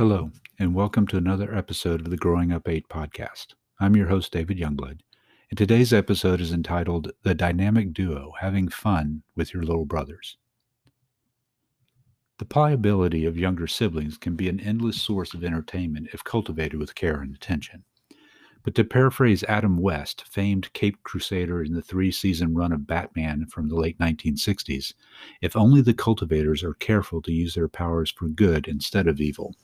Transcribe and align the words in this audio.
Hello, 0.00 0.30
and 0.58 0.74
welcome 0.74 1.06
to 1.08 1.18
another 1.18 1.54
episode 1.54 2.00
of 2.00 2.08
the 2.08 2.16
Growing 2.16 2.52
Up 2.52 2.66
8 2.66 2.88
podcast. 2.88 3.48
I'm 3.80 3.94
your 3.94 4.06
host, 4.06 4.32
David 4.32 4.56
Youngblood, 4.56 5.00
and 5.50 5.58
today's 5.58 5.92
episode 5.92 6.40
is 6.40 6.54
entitled 6.54 7.12
The 7.22 7.34
Dynamic 7.34 7.92
Duo 7.92 8.32
Having 8.40 8.70
Fun 8.70 9.22
with 9.36 9.52
Your 9.52 9.62
Little 9.62 9.84
Brothers. 9.84 10.38
The 12.38 12.46
pliability 12.46 13.26
of 13.26 13.36
younger 13.36 13.66
siblings 13.66 14.16
can 14.16 14.36
be 14.36 14.48
an 14.48 14.58
endless 14.58 14.98
source 14.98 15.34
of 15.34 15.44
entertainment 15.44 16.08
if 16.14 16.24
cultivated 16.24 16.80
with 16.80 16.94
care 16.94 17.20
and 17.20 17.34
attention. 17.34 17.84
But 18.62 18.74
to 18.76 18.84
paraphrase 18.84 19.44
Adam 19.44 19.76
West, 19.76 20.26
famed 20.26 20.72
Cape 20.72 20.96
Crusader 21.02 21.62
in 21.62 21.74
the 21.74 21.82
three 21.82 22.10
season 22.10 22.54
run 22.54 22.72
of 22.72 22.86
Batman 22.86 23.44
from 23.48 23.68
the 23.68 23.76
late 23.76 23.98
1960s, 23.98 24.94
if 25.42 25.54
only 25.54 25.82
the 25.82 25.92
cultivators 25.92 26.64
are 26.64 26.72
careful 26.72 27.20
to 27.20 27.32
use 27.34 27.54
their 27.54 27.68
powers 27.68 28.10
for 28.10 28.28
good 28.28 28.66
instead 28.66 29.06
of 29.06 29.20
evil, 29.20 29.54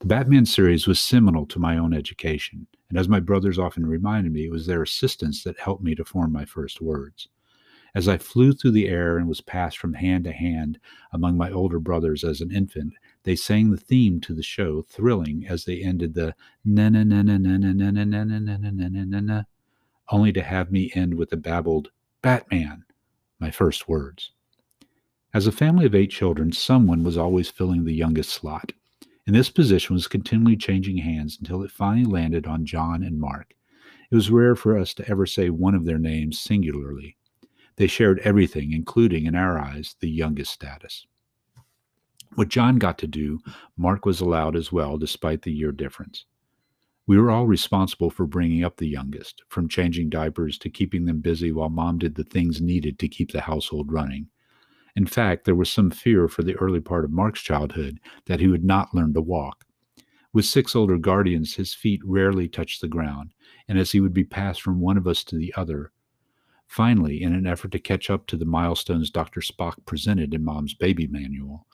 the 0.00 0.06
Batman 0.06 0.46
series 0.46 0.86
was 0.86 1.00
seminal 1.00 1.44
to 1.46 1.58
my 1.58 1.76
own 1.76 1.92
education, 1.92 2.66
and 2.88 2.98
as 2.98 3.08
my 3.08 3.18
brothers 3.18 3.58
often 3.58 3.84
reminded 3.84 4.32
me, 4.32 4.44
it 4.44 4.50
was 4.50 4.66
their 4.66 4.82
assistance 4.82 5.42
that 5.42 5.58
helped 5.58 5.82
me 5.82 5.94
to 5.96 6.04
form 6.04 6.32
my 6.32 6.44
first 6.44 6.80
words. 6.80 7.28
As 7.94 8.06
I 8.06 8.16
flew 8.18 8.52
through 8.52 8.72
the 8.72 8.88
air 8.88 9.18
and 9.18 9.26
was 9.26 9.40
passed 9.40 9.78
from 9.78 9.94
hand 9.94 10.24
to 10.24 10.32
hand 10.32 10.78
among 11.12 11.36
my 11.36 11.50
older 11.50 11.80
brothers 11.80 12.22
as 12.22 12.40
an 12.40 12.52
infant, 12.52 12.92
they 13.24 13.34
sang 13.34 13.70
the 13.70 13.76
theme 13.76 14.20
to 14.20 14.34
the 14.34 14.42
show, 14.42 14.82
thrilling 14.82 15.46
as 15.48 15.64
they 15.64 15.82
ended 15.82 16.14
the 16.14 16.34
na 16.64 16.90
na 16.90 17.02
na 17.02 17.22
na 17.22 17.38
na 17.38 17.56
na 17.56 17.72
na 17.72 17.90
na 17.90 18.04
na 18.04 18.24
na 18.24 18.38
na 18.38 18.70
na 18.70 18.88
na 18.88 19.04
na 19.04 19.20
na, 19.20 19.42
only 20.10 20.32
to 20.32 20.42
have 20.42 20.70
me 20.70 20.92
end 20.94 21.14
with 21.14 21.30
the 21.30 21.36
babbled 21.36 21.90
Batman, 22.22 22.84
my 23.40 23.50
first 23.50 23.88
words. 23.88 24.30
As 25.34 25.46
a 25.46 25.52
family 25.52 25.86
of 25.86 25.94
eight 25.94 26.10
children, 26.10 26.52
someone 26.52 27.02
was 27.02 27.18
always 27.18 27.50
filling 27.50 27.84
the 27.84 27.94
youngest 27.94 28.30
slot 28.30 28.72
and 29.28 29.36
this 29.36 29.50
position 29.50 29.92
was 29.92 30.08
continually 30.08 30.56
changing 30.56 30.96
hands 30.96 31.36
until 31.38 31.62
it 31.62 31.70
finally 31.70 32.06
landed 32.06 32.46
on 32.46 32.64
John 32.64 33.02
and 33.02 33.20
Mark. 33.20 33.52
It 34.10 34.14
was 34.14 34.30
rare 34.30 34.56
for 34.56 34.78
us 34.78 34.94
to 34.94 35.06
ever 35.06 35.26
say 35.26 35.50
one 35.50 35.74
of 35.74 35.84
their 35.84 35.98
names 35.98 36.40
singularly. 36.40 37.18
They 37.76 37.88
shared 37.88 38.20
everything, 38.20 38.72
including, 38.72 39.26
in 39.26 39.34
our 39.34 39.58
eyes, 39.58 39.96
the 40.00 40.08
youngest 40.08 40.50
status. 40.50 41.06
What 42.36 42.48
John 42.48 42.78
got 42.78 42.96
to 42.98 43.06
do, 43.06 43.40
Mark 43.76 44.06
was 44.06 44.22
allowed 44.22 44.56
as 44.56 44.72
well, 44.72 44.96
despite 44.96 45.42
the 45.42 45.52
year 45.52 45.72
difference. 45.72 46.24
We 47.06 47.18
were 47.18 47.30
all 47.30 47.46
responsible 47.46 48.08
for 48.08 48.24
bringing 48.24 48.64
up 48.64 48.78
the 48.78 48.88
youngest, 48.88 49.42
from 49.50 49.68
changing 49.68 50.08
diapers 50.08 50.56
to 50.56 50.70
keeping 50.70 51.04
them 51.04 51.20
busy 51.20 51.52
while 51.52 51.68
mom 51.68 51.98
did 51.98 52.14
the 52.14 52.24
things 52.24 52.62
needed 52.62 52.98
to 53.00 53.08
keep 53.08 53.32
the 53.32 53.42
household 53.42 53.92
running. 53.92 54.28
In 54.98 55.06
fact, 55.06 55.44
there 55.44 55.54
was 55.54 55.70
some 55.70 55.92
fear 55.92 56.26
for 56.26 56.42
the 56.42 56.56
early 56.56 56.80
part 56.80 57.04
of 57.04 57.12
Mark's 57.12 57.40
childhood 57.40 58.00
that 58.26 58.40
he 58.40 58.48
would 58.48 58.64
not 58.64 58.92
learn 58.92 59.14
to 59.14 59.20
walk. 59.20 59.64
With 60.32 60.44
six 60.44 60.74
older 60.74 60.98
guardians, 60.98 61.54
his 61.54 61.72
feet 61.72 62.00
rarely 62.04 62.48
touched 62.48 62.80
the 62.80 62.88
ground, 62.88 63.32
and 63.68 63.78
as 63.78 63.92
he 63.92 64.00
would 64.00 64.12
be 64.12 64.24
passed 64.24 64.60
from 64.60 64.80
one 64.80 64.96
of 64.98 65.06
us 65.06 65.22
to 65.22 65.36
the 65.36 65.54
other. 65.56 65.92
Finally, 66.66 67.22
in 67.22 67.32
an 67.32 67.46
effort 67.46 67.70
to 67.70 67.78
catch 67.78 68.10
up 68.10 68.26
to 68.26 68.36
the 68.36 68.44
milestones 68.44 69.08
Dr. 69.08 69.40
Spock 69.40 69.76
presented 69.86 70.34
in 70.34 70.44
Mom's 70.44 70.74
baby 70.74 71.06
manual, 71.06 71.68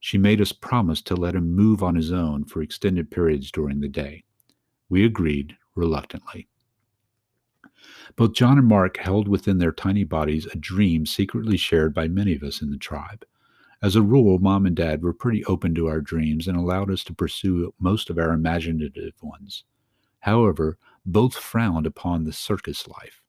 she 0.00 0.18
made 0.18 0.40
us 0.40 0.50
promise 0.50 1.00
to 1.02 1.14
let 1.14 1.36
him 1.36 1.54
move 1.54 1.80
on 1.80 1.94
his 1.94 2.10
own 2.10 2.44
for 2.44 2.60
extended 2.60 3.08
periods 3.08 3.52
during 3.52 3.78
the 3.78 3.88
day. 3.88 4.24
We 4.88 5.04
agreed 5.04 5.56
reluctantly. 5.76 6.48
Both 8.16 8.34
John 8.34 8.58
and 8.58 8.68
Mark 8.68 8.96
held 8.96 9.28
within 9.28 9.58
their 9.58 9.72
tiny 9.72 10.04
bodies 10.04 10.46
a 10.46 10.56
dream 10.56 11.06
secretly 11.06 11.56
shared 11.56 11.94
by 11.94 12.08
many 12.08 12.34
of 12.34 12.42
us 12.42 12.62
in 12.62 12.70
the 12.70 12.78
tribe. 12.78 13.24
As 13.82 13.96
a 13.96 14.02
rule, 14.02 14.38
mom 14.38 14.64
and 14.64 14.74
dad 14.74 15.02
were 15.02 15.12
pretty 15.12 15.44
open 15.44 15.74
to 15.74 15.88
our 15.88 16.00
dreams 16.00 16.48
and 16.48 16.56
allowed 16.56 16.90
us 16.90 17.04
to 17.04 17.14
pursue 17.14 17.74
most 17.78 18.08
of 18.08 18.18
our 18.18 18.32
imaginative 18.32 19.12
ones. 19.22 19.64
However, 20.20 20.78
both 21.04 21.34
frowned 21.34 21.86
upon 21.86 22.24
the 22.24 22.32
circus 22.32 22.88
life. 22.88 23.20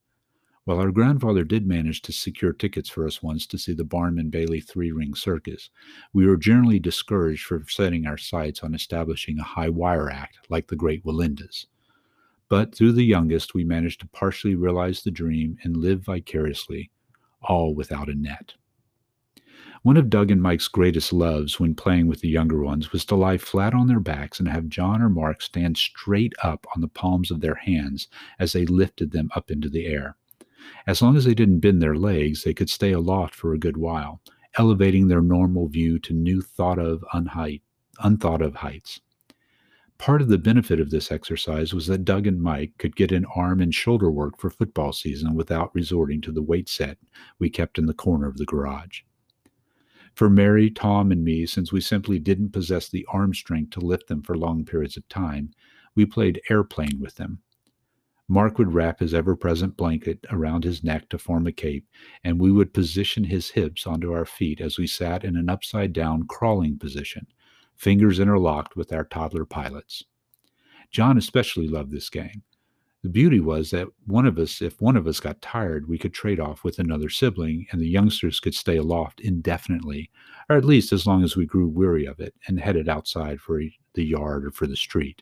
While 0.63 0.79
our 0.79 0.91
grandfather 0.91 1.43
did 1.43 1.67
manage 1.67 2.01
to 2.03 2.11
secure 2.11 2.53
tickets 2.53 2.89
for 2.89 3.05
us 3.05 3.21
once 3.21 3.45
to 3.47 3.57
see 3.57 3.73
the 3.73 3.83
Barnum 3.83 4.17
and 4.17 4.31
Bailey 4.31 4.61
three 4.61 4.91
ring 4.91 5.13
circus, 5.13 5.69
we 6.11 6.25
were 6.25 6.37
generally 6.37 6.79
discouraged 6.79 7.45
for 7.45 7.63
setting 7.67 8.07
our 8.07 8.17
sights 8.17 8.63
on 8.63 8.73
establishing 8.73 9.37
a 9.37 9.43
high 9.43 9.69
wire 9.69 10.09
act 10.09 10.39
like 10.49 10.67
the 10.67 10.75
Great 10.75 11.03
Wallendas. 11.03 11.67
But 12.49 12.75
through 12.75 12.93
the 12.93 13.03
youngest, 13.03 13.53
we 13.53 13.63
managed 13.63 14.01
to 14.01 14.07
partially 14.07 14.55
realize 14.55 15.01
the 15.01 15.11
dream 15.11 15.57
and 15.63 15.77
live 15.77 16.01
vicariously, 16.01 16.91
all 17.41 17.73
without 17.73 18.09
a 18.09 18.15
net. 18.15 18.53
One 19.81 19.97
of 19.97 20.09
Doug 20.09 20.31
and 20.31 20.41
Mike's 20.41 20.67
greatest 20.67 21.13
loves 21.13 21.59
when 21.59 21.75
playing 21.75 22.07
with 22.07 22.21
the 22.21 22.27
younger 22.27 22.63
ones 22.63 22.91
was 22.91 23.05
to 23.05 23.15
lie 23.15 23.37
flat 23.37 23.75
on 23.75 23.87
their 23.87 23.99
backs 23.99 24.39
and 24.39 24.47
have 24.47 24.67
John 24.67 25.01
or 25.01 25.09
Mark 25.09 25.43
stand 25.43 25.77
straight 25.77 26.33
up 26.43 26.65
on 26.75 26.81
the 26.81 26.87
palms 26.87 27.29
of 27.29 27.41
their 27.41 27.55
hands 27.55 28.07
as 28.39 28.53
they 28.53 28.65
lifted 28.65 29.11
them 29.11 29.29
up 29.35 29.51
into 29.51 29.69
the 29.69 29.85
air. 29.85 30.17
As 30.87 31.01
long 31.01 31.15
as 31.15 31.25
they 31.25 31.35
didn't 31.35 31.59
bend 31.59 31.81
their 31.81 31.95
legs, 31.95 32.43
they 32.43 32.53
could 32.53 32.69
stay 32.69 32.91
aloft 32.91 33.35
for 33.35 33.53
a 33.53 33.59
good 33.59 33.77
while, 33.77 34.21
elevating 34.57 35.07
their 35.07 35.21
normal 35.21 35.67
view 35.67 35.99
to 35.99 36.13
new 36.13 36.41
thought 36.41 36.79
of 36.79 37.05
unheight, 37.13 37.61
unthought 37.99 38.41
of 38.41 38.55
heights. 38.55 39.01
Part 39.97 40.21
of 40.21 40.27
the 40.27 40.37
benefit 40.37 40.79
of 40.79 40.89
this 40.89 41.11
exercise 41.11 41.73
was 41.73 41.87
that 41.87 42.05
Doug 42.05 42.27
and 42.27 42.41
Mike 42.41 42.73
could 42.77 42.95
get 42.95 43.11
in 43.11 43.25
arm 43.35 43.61
and 43.61 43.73
shoulder 43.73 44.11
work 44.11 44.37
for 44.37 44.49
football 44.49 44.91
season 44.91 45.33
without 45.35 45.73
resorting 45.73 46.21
to 46.21 46.31
the 46.31 46.43
weight 46.43 46.69
set 46.69 46.97
we 47.39 47.49
kept 47.49 47.79
in 47.79 47.85
the 47.85 47.93
corner 47.93 48.27
of 48.27 48.37
the 48.37 48.45
garage. 48.45 49.01
For 50.13 50.29
Mary, 50.29 50.69
Tom, 50.69 51.11
and 51.11 51.23
me, 51.23 51.45
since 51.45 51.71
we 51.71 51.81
simply 51.81 52.19
didn't 52.19 52.53
possess 52.53 52.87
the 52.87 53.05
arm 53.09 53.33
strength 53.33 53.71
to 53.71 53.79
lift 53.79 54.07
them 54.07 54.21
for 54.21 54.37
long 54.37 54.63
periods 54.63 54.95
of 54.95 55.07
time, 55.09 55.51
we 55.95 56.05
played 56.05 56.41
airplane 56.49 56.99
with 56.99 57.15
them. 57.15 57.41
Mark 58.27 58.57
would 58.57 58.73
wrap 58.73 58.99
his 58.99 59.13
ever 59.13 59.35
present 59.35 59.77
blanket 59.77 60.25
around 60.31 60.63
his 60.63 60.83
neck 60.83 61.09
to 61.09 61.17
form 61.17 61.45
a 61.47 61.51
cape, 61.51 61.87
and 62.23 62.39
we 62.39 62.51
would 62.51 62.73
position 62.73 63.23
his 63.23 63.51
hips 63.51 63.85
onto 63.85 64.13
our 64.13 64.25
feet 64.25 64.61
as 64.61 64.77
we 64.77 64.87
sat 64.87 65.23
in 65.23 65.35
an 65.35 65.49
upside 65.49 65.93
down 65.93 66.23
crawling 66.27 66.79
position, 66.79 67.27
fingers 67.75 68.19
interlocked 68.19 68.75
with 68.75 68.91
our 68.93 69.03
toddler 69.03 69.45
pilots. 69.45 70.03
John 70.91 71.17
especially 71.17 71.67
loved 71.67 71.91
this 71.91 72.09
game. 72.09 72.43
The 73.03 73.09
beauty 73.09 73.39
was 73.39 73.69
that 73.69 73.87
one 74.07 74.25
of 74.25 74.39
us, 74.39 74.63
if 74.63 74.81
one 74.81 74.97
of 74.97 75.05
us 75.05 75.19
got 75.19 75.39
tired, 75.39 75.87
we 75.87 75.99
could 75.99 76.13
trade 76.13 76.39
off 76.39 76.63
with 76.63 76.79
another 76.79 77.09
sibling, 77.09 77.67
and 77.71 77.79
the 77.79 77.87
youngsters 77.87 78.39
could 78.39 78.55
stay 78.55 78.77
aloft 78.77 79.19
indefinitely, 79.19 80.09
or 80.49 80.55
at 80.55 80.65
least 80.65 80.91
as 80.91 81.05
long 81.05 81.23
as 81.23 81.35
we 81.35 81.45
grew 81.45 81.67
weary 81.67 82.05
of 82.05 82.19
it 82.19 82.33
and 82.47 82.59
headed 82.59 82.89
outside 82.89 83.39
for 83.39 83.61
the 83.93 84.03
yard 84.03 84.43
or 84.45 84.49
for 84.49 84.65
the 84.65 84.75
street. 84.75 85.21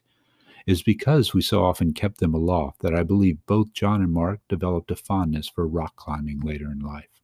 It 0.66 0.72
is 0.72 0.82
because 0.82 1.34
we 1.34 1.42
so 1.42 1.66
often 1.66 1.92
kept 1.92 2.20
them 2.20 2.34
aloft 2.34 2.82
that 2.84 2.96
I 2.96 3.04
believe 3.04 3.46
both 3.48 3.74
John 3.74 4.02
and 4.02 4.14
Mark 4.14 4.40
developed 4.48 4.92
a 4.92 4.96
fondness 4.96 5.50
for 5.50 5.68
rock 5.68 5.98
climbing 5.98 6.40
later 6.40 6.72
in 6.72 6.80
life. 6.80 7.23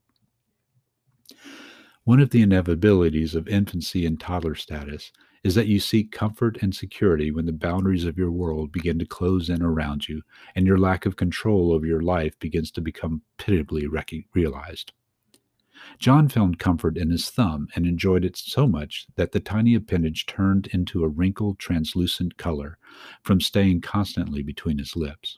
One 2.09 2.20
of 2.20 2.31
the 2.31 2.44
inevitabilities 2.44 3.36
of 3.36 3.47
infancy 3.47 4.03
and 4.03 4.20
toddler 4.20 4.56
status 4.56 5.12
is 5.44 5.53
that 5.53 5.68
you 5.68 5.80
seek 5.80 6.12
comfort 6.12 6.58
and 6.59 6.74
security 6.74 7.30
when 7.30 7.46
the 7.46 7.53
boundaries 7.53 8.03
of 8.03 8.18
your 8.18 8.31
world 8.31 8.72
begin 8.72 8.97
to 8.97 9.06
close 9.06 9.47
in 9.47 9.62
around 9.62 10.09
you 10.09 10.24
and 10.56 10.66
your 10.66 10.80
lack 10.80 11.06
of 11.06 11.18
control 11.18 11.72
over 11.72 11.86
your 11.86 12.02
life 12.02 12.34
begins 12.40 12.72
to 12.72 12.81
become 12.81 13.22
pitiably 13.38 13.86
realized. 14.34 14.92
John 16.00 16.30
found 16.30 16.58
comfort 16.58 16.97
in 16.97 17.12
his 17.12 17.30
thumb 17.30 17.68
and 17.75 17.86
enjoyed 17.86 18.26
it 18.26 18.36
so 18.36 18.66
much 18.66 19.06
that 19.16 19.31
the 19.31 19.40
tiny 19.40 19.76
appendage 19.76 20.26
turned 20.26 20.66
into 20.74 21.03
a 21.03 21.08
wrinkled, 21.08 21.59
translucent 21.59 22.38
color 22.38 22.80
from 23.22 23.40
staying 23.40 23.81
constantly 23.81 24.41
between 24.41 24.80
his 24.80 24.96
lips. 24.96 25.38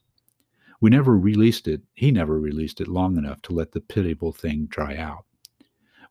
We 0.79 0.89
never 0.89 1.17
released 1.17 1.67
it, 1.67 1.81
he 1.93 2.11
never 2.11 2.39
released 2.39 2.79
it 2.79 2.87
long 2.87 3.17
enough 3.17 3.41
to 3.41 3.53
let 3.53 3.73
the 3.73 3.81
pitiable 3.81 4.31
thing 4.31 4.67
dry 4.67 4.95
out. 4.95 5.25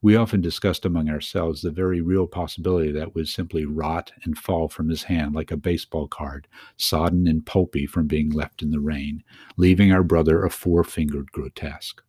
We 0.03 0.15
often 0.15 0.41
discussed 0.41 0.83
among 0.83 1.09
ourselves 1.09 1.61
the 1.61 1.69
very 1.69 2.01
real 2.01 2.25
possibility 2.25 2.91
that 2.91 3.13
would 3.13 3.27
simply 3.27 3.65
rot 3.65 4.11
and 4.23 4.35
fall 4.35 4.67
from 4.67 4.89
his 4.89 5.03
hand 5.03 5.35
like 5.35 5.51
a 5.51 5.57
baseball 5.57 6.07
card, 6.07 6.47
sodden 6.75 7.27
and 7.27 7.45
pulpy 7.45 7.85
from 7.85 8.07
being 8.07 8.31
left 8.31 8.63
in 8.63 8.71
the 8.71 8.79
rain, 8.79 9.23
leaving 9.57 9.91
our 9.91 10.03
brother 10.03 10.43
a 10.43 10.49
four 10.49 10.83
fingered 10.83 11.31
grotesque. 11.31 12.01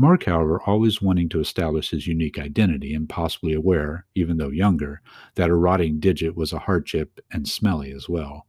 Mark, 0.00 0.26
however, 0.26 0.62
always 0.64 1.02
wanting 1.02 1.28
to 1.30 1.40
establish 1.40 1.90
his 1.90 2.06
unique 2.06 2.38
identity 2.38 2.94
and 2.94 3.08
possibly 3.08 3.52
aware, 3.52 4.06
even 4.14 4.36
though 4.36 4.50
younger, 4.50 5.02
that 5.34 5.50
a 5.50 5.56
rotting 5.56 5.98
digit 5.98 6.36
was 6.36 6.52
a 6.52 6.60
hardship 6.60 7.18
and 7.32 7.48
smelly 7.48 7.90
as 7.90 8.08
well, 8.08 8.46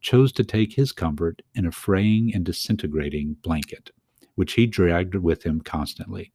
chose 0.00 0.30
to 0.30 0.44
take 0.44 0.74
his 0.74 0.92
comfort 0.92 1.42
in 1.56 1.66
a 1.66 1.72
fraying 1.72 2.32
and 2.32 2.44
disintegrating 2.44 3.34
blanket, 3.42 3.90
which 4.36 4.52
he 4.52 4.66
dragged 4.68 5.16
with 5.16 5.42
him 5.42 5.60
constantly. 5.60 6.32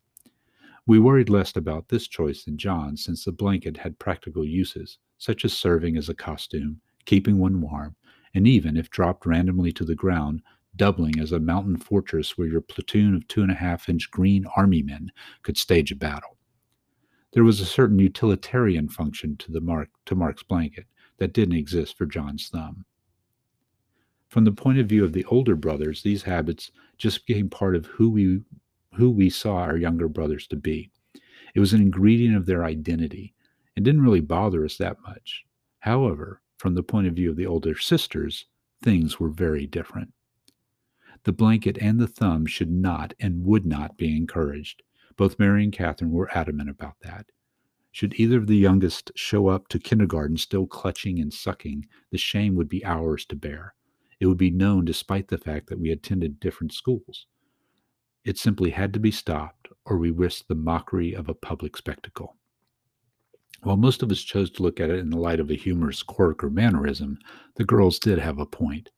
We 0.87 0.99
worried 0.99 1.29
less 1.29 1.55
about 1.55 1.89
this 1.89 2.07
choice 2.07 2.45
than 2.45 2.57
John, 2.57 2.95
since 2.95 3.25
the 3.25 3.33
blanket 3.33 3.77
had 3.77 3.99
practical 3.99 4.45
uses, 4.45 4.97
such 5.17 5.43
as 5.43 5.51
serving 5.51 5.97
as 5.97 6.07
a 6.07 6.15
costume, 6.15 6.79
keeping 7.05 7.37
one 7.37 7.59
warm, 7.59 7.95
and 8.33 8.47
even, 8.47 8.77
if 8.77 8.89
dropped 8.89 9.25
randomly 9.25 9.73
to 9.73 9.83
the 9.83 9.95
ground, 9.95 10.41
doubling 10.77 11.19
as 11.19 11.33
a 11.33 11.39
mountain 11.39 11.75
fortress 11.75 12.37
where 12.37 12.47
your 12.47 12.61
platoon 12.61 13.13
of 13.13 13.27
two 13.27 13.41
and 13.41 13.51
a 13.51 13.55
half 13.55 13.89
inch 13.89 14.09
green 14.09 14.45
army 14.55 14.81
men 14.81 15.11
could 15.41 15.57
stage 15.57 15.91
a 15.91 15.95
battle. 15.95 16.37
There 17.33 17.43
was 17.43 17.59
a 17.59 17.65
certain 17.65 17.99
utilitarian 17.99 18.87
function 18.87 19.35
to 19.37 19.51
the 19.51 19.61
Mark 19.61 19.89
to 20.05 20.15
Mark's 20.15 20.43
blanket, 20.43 20.85
that 21.17 21.33
didn't 21.33 21.57
exist 21.57 21.97
for 21.97 22.05
John's 22.05 22.47
thumb. 22.49 22.85
From 24.29 24.45
the 24.45 24.51
point 24.51 24.77
of 24.77 24.87
view 24.87 25.03
of 25.03 25.13
the 25.13 25.25
older 25.25 25.55
brothers, 25.55 26.01
these 26.01 26.23
habits 26.23 26.71
just 26.97 27.25
became 27.25 27.49
part 27.49 27.75
of 27.75 27.85
who 27.87 28.09
we 28.09 28.41
who 28.97 29.09
we 29.09 29.29
saw 29.29 29.57
our 29.57 29.77
younger 29.77 30.07
brothers 30.07 30.47
to 30.47 30.55
be. 30.55 30.91
It 31.55 31.59
was 31.59 31.73
an 31.73 31.81
ingredient 31.81 32.35
of 32.35 32.45
their 32.45 32.65
identity 32.65 33.33
and 33.75 33.85
didn't 33.85 34.01
really 34.01 34.21
bother 34.21 34.65
us 34.65 34.77
that 34.77 34.97
much. 35.01 35.45
However, 35.79 36.41
from 36.57 36.75
the 36.75 36.83
point 36.83 37.07
of 37.07 37.13
view 37.13 37.29
of 37.29 37.37
the 37.37 37.45
older 37.45 37.77
sisters, 37.77 38.45
things 38.83 39.19
were 39.19 39.29
very 39.29 39.67
different. 39.67 40.13
The 41.23 41.31
blanket 41.31 41.77
and 41.79 41.99
the 41.99 42.07
thumb 42.07 42.45
should 42.45 42.71
not 42.71 43.13
and 43.19 43.45
would 43.45 43.65
not 43.65 43.97
be 43.97 44.15
encouraged. 44.15 44.83
Both 45.15 45.39
Mary 45.39 45.63
and 45.63 45.73
Catherine 45.73 46.11
were 46.11 46.35
adamant 46.35 46.69
about 46.69 46.95
that. 47.01 47.27
Should 47.91 48.19
either 48.19 48.37
of 48.37 48.47
the 48.47 48.57
youngest 48.57 49.11
show 49.15 49.47
up 49.47 49.67
to 49.69 49.79
kindergarten 49.79 50.37
still 50.37 50.67
clutching 50.67 51.19
and 51.19 51.33
sucking, 51.33 51.87
the 52.11 52.17
shame 52.17 52.55
would 52.55 52.69
be 52.69 52.85
ours 52.85 53.25
to 53.25 53.35
bear. 53.35 53.73
It 54.19 54.27
would 54.27 54.37
be 54.37 54.51
known 54.51 54.85
despite 54.85 55.27
the 55.27 55.37
fact 55.37 55.67
that 55.67 55.79
we 55.79 55.91
attended 55.91 56.39
different 56.39 56.73
schools. 56.73 57.27
It 58.27 58.37
simply 58.37 58.71
had 58.71 58.93
to 58.93 58.99
be 58.99 59.09
stopped, 59.09 59.69
or 59.85 59.97
we 59.97 60.11
risked 60.11 60.49
the 60.49 60.55
mockery 60.55 61.13
of 61.13 61.29
a 61.29 61.33
public 61.33 61.77
spectacle. 61.77 62.35
While 63.63 63.77
most 63.77 64.03
of 64.03 64.11
us 64.11 64.21
chose 64.21 64.51
to 64.51 64.63
look 64.63 64.81
at 64.81 64.89
it 64.89 64.99
in 64.99 65.11
the 65.11 65.17
light 65.17 65.39
of 65.39 65.49
a 65.49 65.55
humorous 65.55 66.03
quirk 66.03 66.43
or 66.43 66.49
mannerism, 66.49 67.19
the 67.55 67.63
girls 67.63 67.99
did 67.99 68.19
have 68.19 68.37
a 68.37 68.45
point. 68.45 68.89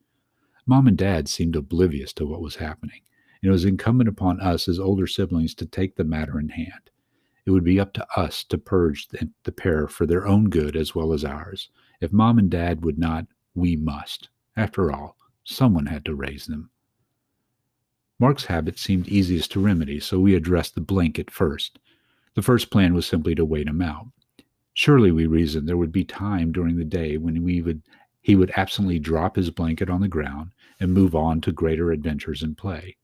Mom 0.66 0.88
and 0.88 0.98
Dad 0.98 1.30
seemed 1.30 1.56
oblivious 1.56 2.12
to 2.14 2.26
what 2.26 2.42
was 2.42 2.56
happening, 2.56 3.02
and 3.44 3.50
it 3.50 3.52
was 3.52 3.66
incumbent 3.66 4.10
upon 4.10 4.42
us 4.42 4.68
as 4.68 4.80
older 4.80 5.06
siblings 5.06 5.54
to 5.54 5.68
take 5.68 5.96
the 5.96 6.04
matter 6.04 6.40
in 6.40 6.50
hand. 6.50 6.90
It 7.46 7.52
would 7.52 7.64
be 7.64 7.80
up 7.80 7.94
to 7.94 8.08
us 8.20 8.44
to 8.46 8.58
purge 8.58 9.10
the, 9.10 9.30
the 9.44 9.52
pair 9.52 9.88
for 9.88 10.08
their 10.08 10.26
own 10.26 10.50
good 10.50 10.76
as 10.76 10.96
well 10.96 11.14
as 11.14 11.24
ours. 11.24 11.70
If 12.02 12.12
Mom 12.12 12.40
and 12.40 12.50
Dad 12.50 12.84
would 12.84 12.98
not, 12.98 13.28
we 13.54 13.76
must. 13.76 14.30
After 14.58 14.92
all, 14.92 15.18
someone 15.44 15.86
had 15.86 16.04
to 16.06 16.16
raise 16.16 16.48
them. 16.48 16.72
Mark's 18.20 18.46
habit 18.46 18.78
seemed 18.78 19.08
easiest 19.08 19.52
to 19.54 19.62
remedy, 19.62 20.00
so 20.00 20.20
we 20.20 20.36
addressed 20.36 20.76
the 20.76 20.82
blanket 20.82 21.32
first. 21.32 21.80
The 22.36 22.42
first 22.42 22.70
plan 22.70 22.94
was 22.94 23.06
simply 23.06 23.34
to 23.36 23.46
wait 23.46 23.68
him 23.68 23.82
out. 23.82 24.08
Surely, 24.74 25.12
we 25.12 25.26
reasoned, 25.26 25.68
there 25.68 25.78
would 25.78 25.92
be 25.92 26.04
time 26.04 26.52
during 26.52 26.78
the 26.78 26.86
day 26.86 27.18
when 27.18 27.44
we 27.44 27.62
would 27.62 27.82
he 28.22 28.36
would 28.36 28.52
absently 28.56 29.00
drop 29.00 29.38
his 29.38 29.50
blanket 29.50 29.90
on 29.90 30.02
the 30.02 30.08
ground 30.08 30.52
and 30.80 30.94
move 30.94 31.16
on 31.16 31.40
to 31.42 31.52
greater 31.54 31.92
adventures 31.92 32.44
and 32.44 32.58
play. 32.58 32.98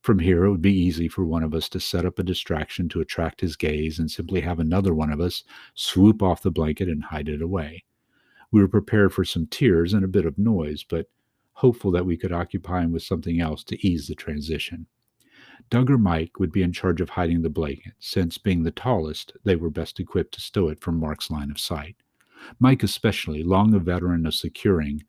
From 0.00 0.18
here, 0.18 0.44
it 0.44 0.50
would 0.50 0.62
be 0.62 0.74
easy 0.74 1.08
for 1.08 1.24
one 1.24 1.42
of 1.42 1.54
us 1.54 1.68
to 1.70 1.80
set 1.80 2.04
up 2.04 2.18
a 2.18 2.22
distraction 2.22 2.88
to 2.88 3.00
attract 3.00 3.40
his 3.40 3.56
gaze 3.56 3.98
and 3.98 4.10
simply 4.10 4.40
have 4.40 4.58
another 4.58 4.94
one 4.94 5.12
of 5.12 5.20
us 5.20 5.44
swoop 5.74 6.22
off 6.22 6.42
the 6.42 6.50
blanket 6.50 6.88
and 6.88 7.04
hide 7.04 7.28
it 7.28 7.42
away. 7.42 7.84
We 8.50 8.60
were 8.60 8.68
prepared 8.68 9.12
for 9.12 9.24
some 9.24 9.46
tears 9.46 9.92
and 9.92 10.04
a 10.04 10.08
bit 10.08 10.26
of 10.26 10.38
noise, 10.38 10.82
but 10.82 11.06
hopeful 11.54 11.90
that 11.90 12.06
we 12.06 12.16
could 12.16 12.32
occupy 12.32 12.82
him 12.82 12.92
with 12.92 13.02
something 13.02 13.40
else 13.40 13.64
to 13.64 13.86
ease 13.86 14.06
the 14.06 14.14
transition. 14.14 14.86
Doug 15.70 15.90
or 15.90 15.98
Mike 15.98 16.38
would 16.38 16.52
be 16.52 16.62
in 16.62 16.72
charge 16.72 17.00
of 17.00 17.10
hiding 17.10 17.42
the 17.42 17.50
blanket, 17.50 17.94
since, 17.98 18.38
being 18.38 18.62
the 18.62 18.70
tallest, 18.70 19.32
they 19.44 19.56
were 19.56 19.70
best 19.70 20.00
equipped 20.00 20.34
to 20.34 20.40
stow 20.40 20.68
it 20.68 20.80
from 20.80 20.98
Mark's 20.98 21.30
line 21.30 21.50
of 21.50 21.58
sight. 21.58 21.96
Mike, 22.58 22.82
especially, 22.82 23.42
long 23.42 23.72
a 23.74 23.78
veteran 23.78 24.26
of 24.26 24.34
securing 24.34 25.04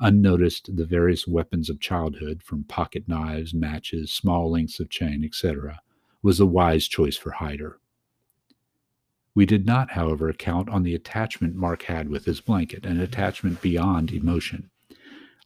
unnoticed 0.00 0.76
the 0.76 0.86
various 0.86 1.26
weapons 1.26 1.68
of 1.68 1.80
childhood, 1.80 2.42
from 2.42 2.64
pocket 2.64 3.06
knives, 3.06 3.52
matches, 3.52 4.10
small 4.10 4.50
lengths 4.50 4.80
of 4.80 4.88
chain, 4.88 5.22
etc., 5.24 5.80
was 6.22 6.40
a 6.40 6.46
wise 6.46 6.88
choice 6.88 7.16
for 7.16 7.32
hider. 7.32 7.78
We 9.34 9.46
did 9.46 9.66
not, 9.66 9.92
however, 9.92 10.32
count 10.32 10.68
on 10.68 10.82
the 10.82 10.94
attachment 10.94 11.54
Mark 11.54 11.82
had 11.82 12.08
with 12.08 12.24
his 12.24 12.40
blanket, 12.40 12.84
an 12.86 13.00
attachment 13.00 13.60
beyond 13.60 14.10
emotion. 14.10 14.70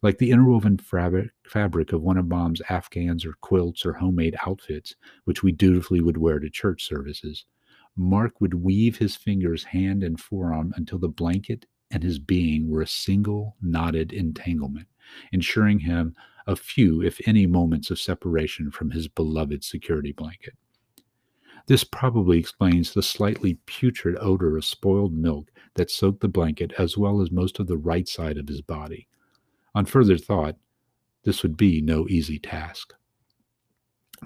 Like 0.05 0.19
the 0.19 0.29
interwoven 0.29 0.77
fabric, 0.77 1.91
of 1.91 2.01
one 2.03 2.19
of 2.19 2.27
Mom's 2.27 2.61
afghans 2.69 3.25
or 3.25 3.33
quilts 3.41 3.87
or 3.87 3.93
homemade 3.93 4.35
outfits, 4.45 4.95
which 5.23 5.41
we 5.41 5.51
dutifully 5.51 5.99
would 5.99 6.17
wear 6.17 6.37
to 6.37 6.47
church 6.47 6.87
services, 6.87 7.45
Mark 7.95 8.39
would 8.39 8.53
weave 8.53 8.99
his 8.99 9.15
fingers 9.15 9.63
hand 9.63 10.03
and 10.03 10.19
forearm 10.19 10.75
until 10.77 10.99
the 10.99 11.07
blanket 11.07 11.65
and 11.89 12.03
his 12.03 12.19
being 12.19 12.69
were 12.69 12.83
a 12.83 12.87
single 12.87 13.55
knotted 13.63 14.13
entanglement, 14.13 14.87
ensuring 15.31 15.79
him 15.79 16.13
a 16.45 16.55
few, 16.55 17.01
if 17.01 17.19
any, 17.27 17.47
moments 17.47 17.89
of 17.89 17.97
separation 17.97 18.69
from 18.69 18.91
his 18.91 19.07
beloved 19.07 19.63
security 19.63 20.11
blanket. 20.11 20.53
This 21.65 21.83
probably 21.83 22.37
explains 22.37 22.93
the 22.93 23.01
slightly 23.01 23.57
putrid 23.65 24.17
odor 24.21 24.55
of 24.55 24.65
spoiled 24.65 25.15
milk 25.15 25.49
that 25.73 25.89
soaked 25.89 26.21
the 26.21 26.27
blanket 26.27 26.73
as 26.77 26.95
well 26.95 27.21
as 27.21 27.31
most 27.31 27.57
of 27.57 27.65
the 27.65 27.75
right 27.75 28.07
side 28.07 28.37
of 28.37 28.47
his 28.47 28.61
body. 28.61 29.07
On 29.75 29.85
further 29.85 30.17
thought, 30.17 30.55
this 31.25 31.43
would 31.43 31.57
be 31.57 31.81
no 31.81 32.07
easy 32.07 32.39
task. 32.39 32.93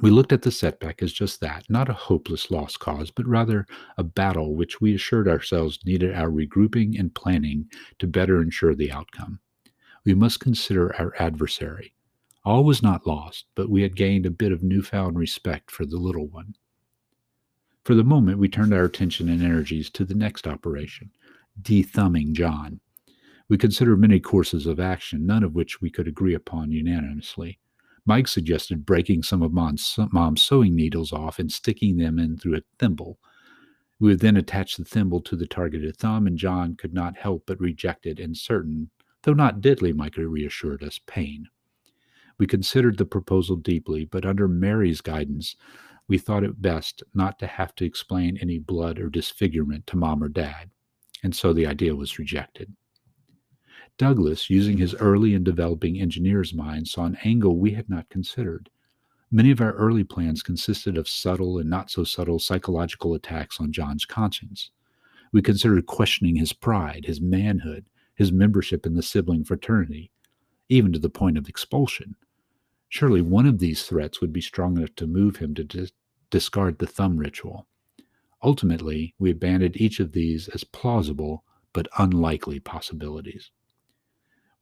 We 0.02 0.12
looked 0.12 0.32
at 0.32 0.44
the 0.44 0.52
setback 0.52 1.02
as 1.02 1.12
just 1.12 1.42
that, 1.42 1.66
not 1.68 1.90
a 1.90 1.94
hopeless 1.94 2.52
lost 2.52 2.80
cause, 2.80 3.10
but 3.10 3.28
rather 3.28 3.66
a 3.98 4.04
battle 4.04 4.56
which 4.56 4.80
we 4.80 4.94
assured 4.94 5.28
ourselves 5.28 5.80
needed 5.84 6.14
our 6.14 6.30
regrouping 6.30 6.98
and 6.98 7.14
planning 7.16 7.70
to 7.98 8.06
better 8.06 8.42
ensure 8.42 8.76
the 8.76 8.92
outcome. 8.92 9.40
We 10.06 10.14
must 10.14 10.40
consider 10.40 10.96
our 10.96 11.14
adversary. 11.20 11.94
All 12.46 12.64
was 12.64 12.84
not 12.84 13.08
lost, 13.08 13.46
but 13.56 13.70
we 13.70 13.82
had 13.82 13.96
gained 13.96 14.28
a 14.28 14.32
bit 14.32 14.52
of 14.52 14.64
newfound 14.64 15.18
respect 15.18 15.72
for 15.72 15.86
the 15.86 15.98
little 15.98 16.28
one. 16.28 16.56
For 17.84 17.96
the 17.96 18.04
moment, 18.04 18.38
we 18.38 18.48
turned 18.48 18.74
our 18.74 18.84
attention 18.84 19.28
and 19.30 19.42
energies 19.42 19.90
to 19.92 20.06
the 20.06 20.14
next 20.14 20.48
operation, 20.48 21.12
dethumbing 21.60 22.34
John. 22.34 22.80
We 23.50 23.58
considered 23.58 24.00
many 24.00 24.20
courses 24.20 24.68
of 24.68 24.80
action, 24.80 25.26
none 25.26 25.44
of 25.44 25.56
which 25.56 25.82
we 25.82 25.90
could 25.90 26.08
agree 26.08 26.36
upon 26.36 26.72
unanimously. 26.72 27.60
Mike 28.06 28.28
suggested 28.28 28.86
breaking 28.86 29.24
some 29.24 29.42
of 29.42 29.52
mom's, 29.52 29.98
mom's 30.12 30.44
sewing 30.44 30.76
needles 30.76 31.12
off 31.12 31.40
and 31.40 31.52
sticking 31.52 31.98
them 31.98 32.20
in 32.20 32.38
through 32.38 32.58
a 32.58 32.62
thimble. 32.78 33.20
We 34.00 34.10
would 34.10 34.20
then 34.20 34.38
attach 34.38 34.78
the 34.78 34.86
thimble 34.86 35.22
to 35.22 35.36
the 35.36 35.48
targeted 35.48 35.98
thumb, 35.98 36.28
and 36.28 36.38
John 36.38 36.76
could 36.76 36.94
not 36.94 37.18
help 37.18 37.44
but 37.48 37.60
reject 37.60 38.06
it 38.06 38.20
in 38.20 38.36
certain, 38.36 38.92
though 39.24 39.34
not 39.34 39.62
deadly, 39.62 39.94
Mike 39.94 40.18
reassured 40.18 40.84
us, 40.84 41.00
pain. 41.06 41.48
We 42.38 42.48
considered 42.48 42.98
the 42.98 43.06
proposal 43.06 43.58
deeply, 43.58 44.06
but 44.06 44.26
under 44.26 44.48
Mary's 44.48 45.02
guidance, 45.02 45.56
we 46.08 46.18
thought 46.18 46.44
it 46.44 46.62
best 46.62 47.04
not 47.14 47.38
to 47.40 47.48
have 47.48 47.76
to 47.76 47.86
explain 47.86 48.38
any 48.38 48.60
blood 48.60 49.00
or 49.00 49.10
disfigurement 49.10 49.86
to 49.88 49.98
mom 49.98 50.24
or 50.24 50.30
dad, 50.30 50.70
and 51.24 51.36
so 51.36 51.52
the 51.52 51.68
idea 51.68 51.96
was 51.96 52.18
rejected. 52.20 52.74
Douglas, 54.00 54.50
using 54.50 54.78
his 54.78 54.96
early 54.96 55.36
and 55.36 55.44
developing 55.44 56.00
engineer's 56.00 56.54
mind, 56.54 56.88
saw 56.88 57.04
an 57.04 57.18
angle 57.26 57.58
we 57.58 57.72
had 57.72 57.90
not 57.90 58.08
considered. 58.08 58.70
Many 59.30 59.52
of 59.52 59.60
our 59.60 59.74
early 59.74 60.06
plans 60.06 60.42
consisted 60.42 60.98
of 60.98 61.10
subtle 61.10 61.60
and 61.60 61.70
not 61.70 61.92
so 61.92 62.06
subtle 62.06 62.40
psychological 62.40 63.14
attacks 63.14 63.60
on 63.60 63.74
John's 63.74 64.06
conscience. 64.06 64.72
We 65.34 65.42
considered 65.42 65.86
questioning 65.86 66.38
his 66.38 66.54
pride, 66.54 67.04
his 67.06 67.20
manhood, 67.20 67.88
his 68.16 68.32
membership 68.32 68.86
in 68.86 68.94
the 68.94 69.04
sibling 69.04 69.44
fraternity, 69.44 70.12
even 70.70 70.94
to 70.94 71.00
the 71.00 71.10
point 71.10 71.38
of 71.38 71.50
expulsion. 71.50 72.16
Surely 72.88 73.22
one 73.22 73.46
of 73.46 73.60
these 73.60 73.84
threats 73.84 74.22
would 74.22 74.32
be 74.32 74.40
strong 74.40 74.78
enough 74.78 74.96
to 74.96 75.08
move 75.08 75.36
him 75.36 75.54
to 75.56 75.64
dis- 75.66 75.92
discard 76.30 76.80
the 76.80 76.88
thumb 76.88 77.18
ritual. 77.18 77.68
Ultimately, 78.42 79.14
we 79.20 79.30
abandoned 79.30 79.76
each 79.76 80.00
of 80.00 80.14
these 80.14 80.48
as 80.48 80.64
plausible 80.64 81.44
but 81.74 81.90
unlikely 81.98 82.62
possibilities. 82.62 83.52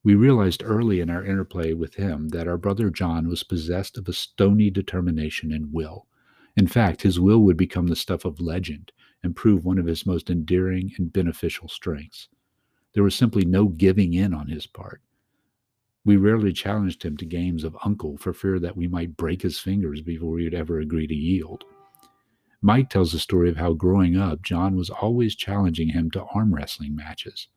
We 0.03 0.15
realized 0.15 0.63
early 0.63 0.99
in 0.99 1.09
our 1.09 1.25
interplay 1.25 1.73
with 1.73 1.95
him 1.95 2.29
that 2.29 2.47
our 2.47 2.57
brother 2.57 2.89
John 2.89 3.27
was 3.27 3.43
possessed 3.43 3.97
of 3.97 4.07
a 4.07 4.13
stony 4.13 4.69
determination 4.69 5.51
and 5.51 5.73
will. 5.73 6.07
In 6.55 6.67
fact, 6.67 7.01
his 7.01 7.19
will 7.19 7.39
would 7.43 7.57
become 7.57 7.87
the 7.87 7.95
stuff 7.95 8.23
of 8.25 8.39
legend 8.39 8.91
and 9.23 9.35
prove 9.35 9.65
one 9.65 9.77
of 9.77 9.85
his 9.85 10.05
most 10.05 10.29
endearing 10.29 10.93
and 10.97 11.11
beneficial 11.11 11.67
strengths. 11.67 12.29
There 12.93 13.03
was 13.03 13.15
simply 13.15 13.45
no 13.45 13.67
giving 13.67 14.13
in 14.13 14.33
on 14.33 14.47
his 14.47 14.65
part. 14.65 15.01
We 16.05 16.15
rarely 16.15 16.53
challenged 16.53 17.03
him 17.03 17.17
to 17.17 17.25
games 17.25 17.63
of 17.63 17.77
uncle 17.83 18.17
for 18.17 18.33
fear 18.33 18.59
that 18.59 18.77
we 18.77 18.87
might 18.87 19.17
break 19.17 19.41
his 19.41 19.59
fingers 19.59 20.01
before 20.01 20.39
he 20.39 20.45
would 20.45 20.53
ever 20.53 20.79
agree 20.79 21.05
to 21.05 21.13
yield. 21.13 21.65
Mike 22.61 22.89
tells 22.89 23.11
the 23.11 23.19
story 23.19 23.49
of 23.49 23.57
how 23.57 23.73
growing 23.73 24.15
up, 24.15 24.41
John 24.41 24.75
was 24.75 24.89
always 24.89 25.35
challenging 25.35 25.89
him 25.89 26.09
to 26.11 26.23
arm 26.33 26.55
wrestling 26.55 26.95
matches. 26.95 27.49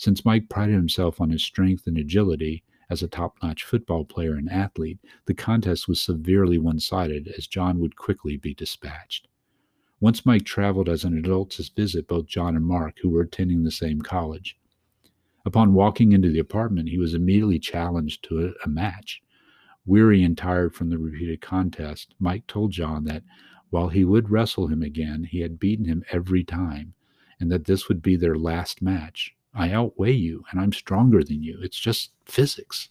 Since 0.00 0.24
Mike 0.24 0.48
prided 0.48 0.76
himself 0.76 1.20
on 1.20 1.28
his 1.28 1.42
strength 1.42 1.86
and 1.86 1.98
agility 1.98 2.64
as 2.88 3.02
a 3.02 3.06
top 3.06 3.36
notch 3.42 3.64
football 3.64 4.06
player 4.06 4.34
and 4.34 4.48
athlete, 4.48 4.98
the 5.26 5.34
contest 5.34 5.88
was 5.88 6.00
severely 6.00 6.56
one 6.56 6.80
sided 6.80 7.28
as 7.36 7.46
John 7.46 7.78
would 7.80 7.96
quickly 7.96 8.38
be 8.38 8.54
dispatched. 8.54 9.28
Once 10.00 10.24
Mike 10.24 10.46
traveled 10.46 10.88
as 10.88 11.04
an 11.04 11.18
adult 11.18 11.50
to 11.50 11.70
visit 11.76 12.08
both 12.08 12.24
John 12.24 12.56
and 12.56 12.64
Mark, 12.64 12.96
who 13.02 13.10
were 13.10 13.20
attending 13.20 13.62
the 13.62 13.70
same 13.70 14.00
college. 14.00 14.56
Upon 15.44 15.74
walking 15.74 16.12
into 16.12 16.30
the 16.30 16.38
apartment, 16.38 16.88
he 16.88 16.96
was 16.96 17.12
immediately 17.12 17.58
challenged 17.58 18.24
to 18.24 18.46
a, 18.46 18.52
a 18.64 18.70
match. 18.70 19.20
Weary 19.84 20.22
and 20.22 20.34
tired 20.34 20.74
from 20.74 20.88
the 20.88 20.96
repeated 20.96 21.42
contest, 21.42 22.14
Mike 22.18 22.46
told 22.46 22.72
John 22.72 23.04
that 23.04 23.22
while 23.68 23.90
he 23.90 24.06
would 24.06 24.30
wrestle 24.30 24.68
him 24.68 24.80
again, 24.82 25.24
he 25.24 25.40
had 25.40 25.60
beaten 25.60 25.84
him 25.84 26.04
every 26.10 26.42
time, 26.42 26.94
and 27.38 27.52
that 27.52 27.66
this 27.66 27.86
would 27.86 28.00
be 28.00 28.16
their 28.16 28.36
last 28.36 28.80
match 28.80 29.36
I 29.54 29.72
outweigh 29.72 30.12
you, 30.12 30.44
and 30.50 30.60
I'm 30.60 30.72
stronger 30.72 31.22
than 31.24 31.42
you. 31.42 31.58
It's 31.62 31.78
just 31.78 32.10
physics. 32.24 32.88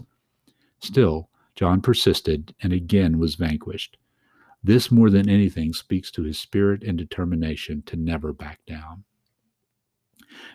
Still, 0.79 1.29
John 1.55 1.81
persisted 1.81 2.53
and 2.61 2.73
again 2.73 3.17
was 3.17 3.35
vanquished. 3.35 3.97
This, 4.63 4.91
more 4.91 5.09
than 5.09 5.29
anything, 5.29 5.73
speaks 5.73 6.11
to 6.11 6.23
his 6.23 6.37
spirit 6.37 6.83
and 6.83 6.97
determination 6.97 7.81
to 7.83 7.95
never 7.95 8.33
back 8.33 8.59
down. 8.65 9.05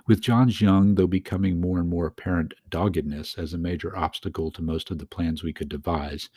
With 0.06 0.20
John's 0.20 0.60
young, 0.60 0.94
though 0.94 1.06
becoming 1.06 1.60
more 1.60 1.78
and 1.78 1.88
more 1.88 2.06
apparent, 2.06 2.54
doggedness 2.68 3.36
as 3.38 3.52
a 3.52 3.58
major 3.58 3.96
obstacle 3.96 4.50
to 4.52 4.62
most 4.62 4.90
of 4.90 4.98
the 4.98 5.06
plans 5.06 5.42
we 5.42 5.52
could 5.52 5.68
devise, 5.68 6.28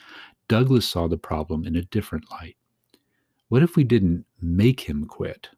Douglas 0.48 0.88
saw 0.88 1.08
the 1.08 1.18
problem 1.18 1.66
in 1.66 1.76
a 1.76 1.84
different 1.84 2.32
light. 2.32 2.58
What 3.50 3.64
if 3.64 3.76
we 3.76 3.84
didn't 3.84 4.26
make 4.42 4.82
him 4.82 5.06
quit? 5.06 5.50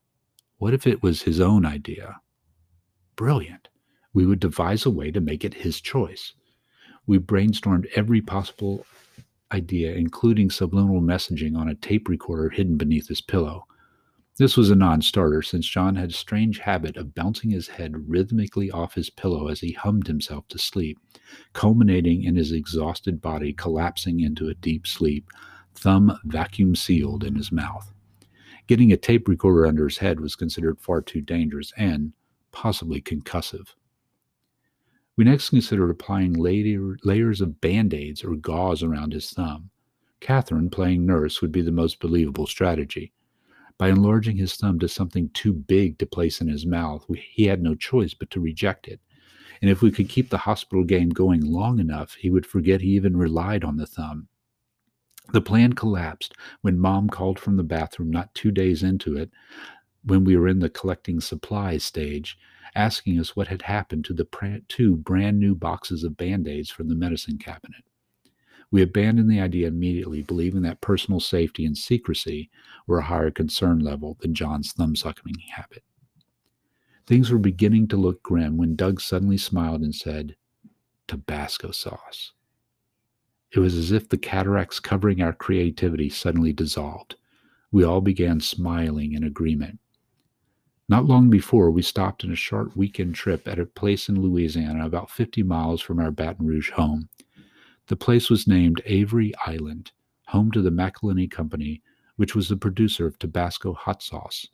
What 0.57 0.73
if 0.73 0.85
it 0.85 1.01
was 1.01 1.21
his 1.21 1.39
own 1.39 1.65
idea? 1.65 2.21
Brilliant. 3.15 3.69
We 4.13 4.25
would 4.25 4.39
devise 4.39 4.85
a 4.85 4.89
way 4.89 5.11
to 5.11 5.21
make 5.21 5.45
it 5.45 5.53
his 5.53 5.81
choice. 5.81 6.33
We 7.05 7.19
brainstormed 7.19 7.87
every 7.95 8.21
possible 8.21 8.85
idea, 9.51 9.93
including 9.93 10.49
subliminal 10.49 11.01
messaging 11.01 11.57
on 11.57 11.67
a 11.67 11.75
tape 11.75 12.07
recorder 12.07 12.49
hidden 12.49 12.77
beneath 12.77 13.07
his 13.07 13.21
pillow. 13.21 13.65
This 14.37 14.55
was 14.55 14.71
a 14.71 14.75
non 14.75 15.01
starter 15.01 15.41
since 15.41 15.67
John 15.67 15.95
had 15.95 16.11
a 16.11 16.13
strange 16.13 16.59
habit 16.59 16.95
of 16.95 17.13
bouncing 17.13 17.49
his 17.49 17.67
head 17.67 18.09
rhythmically 18.09 18.71
off 18.71 18.93
his 18.93 19.09
pillow 19.09 19.47
as 19.47 19.59
he 19.59 19.73
hummed 19.73 20.07
himself 20.07 20.47
to 20.47 20.57
sleep, 20.57 20.97
culminating 21.51 22.23
in 22.23 22.35
his 22.35 22.53
exhausted 22.53 23.21
body 23.21 23.53
collapsing 23.53 24.21
into 24.21 24.47
a 24.47 24.53
deep 24.53 24.87
sleep, 24.87 25.29
thumb 25.75 26.17
vacuum 26.23 26.75
sealed 26.75 27.23
in 27.23 27.35
his 27.35 27.51
mouth. 27.51 27.91
Getting 28.65 28.93
a 28.93 28.97
tape 28.97 29.27
recorder 29.27 29.67
under 29.67 29.89
his 29.89 29.97
head 29.97 30.19
was 30.19 30.35
considered 30.35 30.79
far 30.79 31.01
too 31.01 31.21
dangerous 31.21 31.73
and 31.75 32.13
possibly 32.51 33.01
concussive. 33.01 33.73
We 35.19 35.25
next 35.25 35.49
considered 35.49 35.89
applying 35.89 36.31
layers 36.31 37.41
of 37.41 37.59
band 37.59 37.93
aids 37.93 38.23
or 38.23 38.37
gauze 38.37 38.81
around 38.81 39.11
his 39.11 39.31
thumb. 39.31 39.69
Catherine, 40.21 40.69
playing 40.69 41.05
nurse, 41.05 41.41
would 41.41 41.51
be 41.51 41.61
the 41.61 41.73
most 41.73 41.99
believable 41.99 42.47
strategy. 42.47 43.11
By 43.77 43.89
enlarging 43.89 44.37
his 44.37 44.55
thumb 44.55 44.79
to 44.79 44.87
something 44.87 45.29
too 45.33 45.51
big 45.51 45.97
to 45.97 46.05
place 46.05 46.39
in 46.39 46.47
his 46.47 46.65
mouth, 46.65 47.03
we, 47.09 47.17
he 47.33 47.47
had 47.47 47.61
no 47.61 47.75
choice 47.75 48.13
but 48.13 48.29
to 48.29 48.39
reject 48.39 48.87
it. 48.87 49.01
And 49.61 49.69
if 49.69 49.81
we 49.81 49.91
could 49.91 50.07
keep 50.07 50.29
the 50.29 50.37
hospital 50.37 50.85
game 50.85 51.09
going 51.09 51.41
long 51.41 51.79
enough, 51.79 52.13
he 52.13 52.29
would 52.29 52.45
forget 52.45 52.79
he 52.79 52.91
even 52.91 53.17
relied 53.17 53.65
on 53.65 53.75
the 53.75 53.87
thumb. 53.87 54.29
The 55.33 55.41
plan 55.41 55.73
collapsed 55.73 56.33
when 56.61 56.79
mom 56.79 57.09
called 57.09 57.39
from 57.39 57.57
the 57.57 57.63
bathroom 57.63 58.09
not 58.09 58.33
two 58.35 58.51
days 58.51 58.83
into 58.83 59.17
it, 59.17 59.31
when 60.05 60.23
we 60.23 60.37
were 60.37 60.47
in 60.47 60.59
the 60.59 60.69
collecting 60.69 61.19
supplies 61.19 61.83
stage, 61.83 62.37
asking 62.79 63.19
us 63.19 63.35
what 63.35 63.49
had 63.49 63.61
happened 63.63 64.05
to 64.05 64.13
the 64.13 64.25
two 64.69 64.95
brand 64.95 65.37
new 65.37 65.53
boxes 65.53 66.05
of 66.05 66.15
band 66.15 66.47
aids 66.47 66.69
from 66.69 66.87
the 66.87 66.95
medicine 66.95 67.37
cabinet. 67.37 67.83
We 68.71 68.81
abandoned 68.81 69.29
the 69.29 69.41
idea 69.41 69.67
immediately, 69.67 70.21
believing 70.21 70.61
that 70.61 70.79
personal 70.79 71.19
safety 71.19 71.65
and 71.65 71.77
secrecy 71.77 72.49
were 72.87 72.99
a 72.99 73.03
higher 73.03 73.31
concern 73.31 73.79
level 73.79 74.15
than 74.21 74.33
John's 74.33 74.71
thumb 74.71 74.95
sucking 74.95 75.35
habit. 75.53 75.83
Things 77.05 77.31
were 77.31 77.39
beginning 77.39 77.89
to 77.89 77.97
look 77.97 78.23
grim 78.23 78.55
when 78.55 78.77
Doug 78.77 79.01
suddenly 79.01 79.37
smiled 79.37 79.81
and 79.81 79.93
said, 79.93 80.37
Tabasco 81.07 81.71
sauce. 81.71 82.31
It 83.51 83.59
was 83.59 83.75
as 83.75 83.91
if 83.91 84.07
the 84.07 84.17
cataracts 84.17 84.79
covering 84.79 85.21
our 85.21 85.33
creativity 85.33 86.07
suddenly 86.07 86.53
dissolved. 86.53 87.15
We 87.71 87.83
all 87.83 87.99
began 87.99 88.39
smiling 88.39 89.13
in 89.13 89.23
agreement. 89.25 89.79
Not 90.89 91.05
long 91.05 91.29
before, 91.29 91.69
we 91.69 91.83
stopped 91.83 92.23
in 92.23 92.31
a 92.31 92.35
short 92.35 92.75
weekend 92.75 93.13
trip 93.13 93.47
at 93.47 93.59
a 93.59 93.67
place 93.67 94.09
in 94.09 94.23
Louisiana 94.23 94.87
about 94.87 95.11
50 95.11 95.43
miles 95.43 95.81
from 95.81 95.99
our 95.99 96.09
Baton 96.09 96.47
Rouge 96.47 96.71
home. 96.71 97.09
The 97.85 97.95
place 97.95 98.31
was 98.31 98.47
named 98.47 98.81
Avery 98.87 99.31
Island, 99.45 99.91
home 100.25 100.51
to 100.51 100.63
the 100.63 100.71
McIlhenny 100.71 101.29
Company, 101.29 101.83
which 102.15 102.33
was 102.33 102.49
the 102.49 102.57
producer 102.57 103.05
of 103.05 103.19
Tabasco 103.19 103.75
hot 103.75 104.01
sauce, 104.01 104.47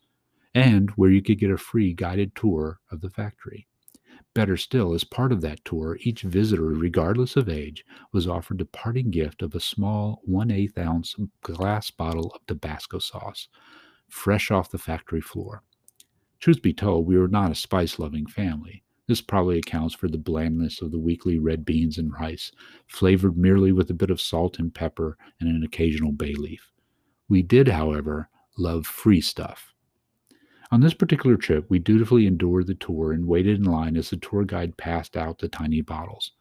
and 0.53 0.89
where 0.97 1.09
you 1.09 1.21
could 1.21 1.39
get 1.39 1.51
a 1.51 1.57
free 1.57 1.93
guided 1.93 2.35
tour 2.35 2.81
of 2.91 2.99
the 2.99 3.09
factory. 3.09 3.65
Better 4.33 4.57
still, 4.57 4.93
as 4.93 5.05
part 5.05 5.31
of 5.31 5.39
that 5.39 5.63
tour, 5.63 5.97
each 6.01 6.23
visitor, 6.23 6.65
regardless 6.65 7.37
of 7.37 7.47
age, 7.47 7.85
was 8.11 8.27
offered 8.27 8.57
the 8.57 8.65
parting 8.65 9.09
gift 9.09 9.41
of 9.41 9.55
a 9.55 9.61
small 9.61 10.19
1 10.25 10.51
8 10.51 10.77
ounce 10.79 11.15
glass 11.43 11.91
bottle 11.91 12.33
of 12.35 12.45
Tabasco 12.45 12.99
sauce, 12.99 13.47
fresh 14.09 14.51
off 14.51 14.69
the 14.69 14.77
factory 14.77 15.21
floor. 15.21 15.63
Truth 16.45 16.61
be 16.61 16.73
told, 16.73 17.07
we 17.07 17.17
were 17.17 17.27
not 17.27 17.49
a 17.49 17.55
spice 17.55 17.97
loving 17.97 18.27
family. 18.27 18.83
This 19.07 19.19
probably 19.19 19.57
accounts 19.57 19.95
for 19.95 20.07
the 20.07 20.19
blandness 20.19 20.79
of 20.79 20.91
the 20.91 20.99
weekly 20.99 21.39
red 21.39 21.65
beans 21.65 21.97
and 21.97 22.13
rice, 22.13 22.51
flavored 22.85 23.35
merely 23.35 23.71
with 23.71 23.89
a 23.89 23.95
bit 23.95 24.11
of 24.11 24.21
salt 24.21 24.59
and 24.59 24.71
pepper 24.71 25.17
and 25.39 25.49
an 25.49 25.63
occasional 25.63 26.11
bay 26.11 26.35
leaf. 26.35 26.71
We 27.27 27.41
did, 27.41 27.69
however, 27.69 28.29
love 28.59 28.85
free 28.85 29.21
stuff. 29.21 29.73
On 30.69 30.81
this 30.81 30.93
particular 30.93 31.35
trip, 31.35 31.65
we 31.67 31.79
dutifully 31.79 32.27
endured 32.27 32.67
the 32.67 32.75
tour 32.75 33.11
and 33.11 33.25
waited 33.25 33.57
in 33.57 33.63
line 33.63 33.97
as 33.97 34.11
the 34.11 34.17
tour 34.17 34.43
guide 34.43 34.77
passed 34.77 35.17
out 35.17 35.39
the 35.39 35.47
tiny 35.47 35.81
bottles. 35.81 36.33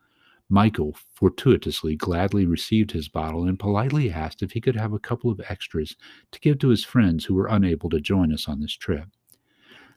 Michael 0.51 0.99
fortuitously 1.15 1.97
gladly 1.97 2.45
received 2.45 2.91
his 2.91 3.09
bottle 3.09 3.49
and 3.49 3.59
politely 3.59 4.11
asked 4.11 4.43
if 4.43 4.53
he 4.53 4.61
could 4.61 4.77
have 4.77 4.93
a 4.93 4.99
couple 4.99 5.31
of 5.31 5.41
extras 5.49 5.97
to 6.31 6.41
give 6.41 6.59
to 6.59 6.69
his 6.69 6.85
friends 6.85 7.25
who 7.25 7.35
were 7.35 7.49
unable 7.49 7.89
to 7.89 8.01
join 8.01 8.35
us 8.35 8.47
on 8.47 8.61
this 8.61 8.77
trip. 8.77 9.09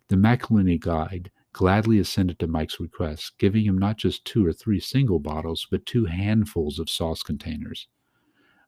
The 0.10 0.16
McIlhenny 0.16 0.80
guide 0.80 1.32
gladly 1.52 2.00
assented 2.00 2.40
to 2.40 2.48
Mike's 2.48 2.80
request, 2.80 3.38
giving 3.38 3.66
him 3.66 3.78
not 3.78 3.98
just 3.98 4.24
two 4.24 4.46
or 4.46 4.54
three 4.54 4.80
single 4.80 5.20
bottles, 5.20 5.68
but 5.70 5.86
two 5.86 6.06
handfuls 6.06 6.80
of 6.80 6.90
sauce 6.90 7.24
containers. 7.24 7.88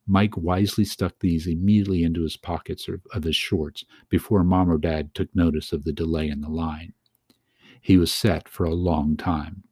Mike 0.07 0.35
wisely 0.35 0.83
stuck 0.83 1.19
these 1.19 1.45
immediately 1.45 2.03
into 2.03 2.23
his 2.23 2.35
pockets 2.35 2.89
of 3.13 3.23
his 3.23 3.35
shorts 3.35 3.85
before 4.09 4.43
mom 4.43 4.69
or 4.69 4.79
dad 4.79 5.13
took 5.13 5.33
notice 5.35 5.71
of 5.71 5.83
the 5.83 5.93
delay 5.93 6.27
in 6.27 6.41
the 6.41 6.49
line. 6.49 6.93
He 7.79 7.95
was 7.95 8.11
set 8.11 8.49
for 8.49 8.65
a 8.65 8.73
long 8.73 9.15
time. 9.15 9.63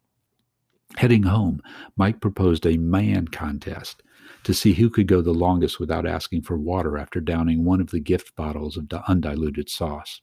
Heading 0.96 1.24
home, 1.24 1.60
Mike 1.96 2.20
proposed 2.20 2.66
a 2.66 2.78
man 2.78 3.28
contest 3.28 4.02
to 4.44 4.54
see 4.54 4.74
who 4.74 4.88
could 4.88 5.08
go 5.08 5.20
the 5.20 5.34
longest 5.34 5.80
without 5.80 6.06
asking 6.06 6.42
for 6.42 6.56
water 6.56 6.96
after 6.96 7.20
downing 7.20 7.64
one 7.64 7.80
of 7.80 7.90
the 7.90 8.00
gift 8.00 8.34
bottles 8.36 8.76
of 8.76 8.90
undiluted 9.08 9.68
sauce. 9.68 10.22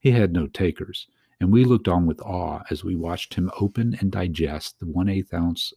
He 0.00 0.10
had 0.10 0.32
no 0.32 0.46
takers, 0.46 1.06
and 1.40 1.52
we 1.52 1.64
looked 1.64 1.86
on 1.86 2.06
with 2.06 2.20
awe 2.22 2.62
as 2.70 2.82
we 2.82 2.96
watched 2.96 3.34
him 3.34 3.50
open 3.60 3.96
and 4.00 4.10
digest 4.10 4.80
the 4.80 4.86
one 4.86 5.08
eighth 5.08 5.32
ounce 5.32 5.72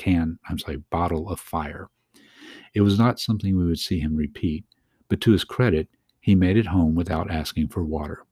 can, 0.00 0.38
I'm 0.48 0.58
sorry, 0.58 0.78
bottle 0.90 1.28
of 1.28 1.38
fire. 1.38 1.90
It 2.74 2.80
was 2.80 2.98
not 2.98 3.20
something 3.20 3.56
we 3.56 3.66
would 3.66 3.78
see 3.78 4.00
him 4.00 4.16
repeat, 4.16 4.64
but 5.08 5.20
to 5.20 5.32
his 5.32 5.44
credit, 5.44 5.88
he 6.20 6.34
made 6.34 6.56
it 6.56 6.66
home 6.66 6.94
without 6.94 7.30
asking 7.30 7.68
for 7.68 7.84
water. 7.84 8.24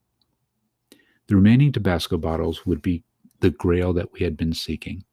The 1.27 1.37
remaining 1.37 1.73
Tabasco 1.73 2.17
bottles 2.17 2.65
would 2.65 2.81
be 2.81 3.05
the 3.41 3.51
grail 3.51 3.93
that 3.93 4.13
we 4.13 4.21
had 4.21 4.37
been 4.37 4.55
seeking, 4.55 5.05